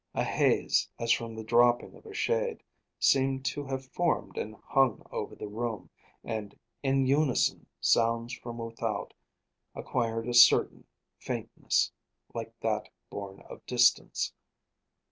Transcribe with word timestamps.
A 0.15 0.23
haze, 0.23 0.89
as 0.97 1.11
from 1.11 1.35
the 1.35 1.43
dropping 1.43 1.93
of 1.93 2.07
a 2.07 2.13
shade, 2.15 2.63
seemed 2.97 3.45
to 3.45 3.63
have 3.67 3.85
formed 3.85 4.35
and 4.35 4.55
hung 4.55 5.03
over 5.11 5.35
the 5.35 5.47
room, 5.47 5.91
and 6.23 6.57
in 6.81 7.05
unison 7.05 7.67
sounds 7.79 8.33
from 8.33 8.57
without 8.57 9.13
acquired 9.75 10.27
a 10.27 10.33
certain 10.33 10.85
faintness, 11.19 11.91
like 12.33 12.51
that 12.61 12.89
born 13.11 13.41
of 13.41 13.63
distance. 13.67 14.33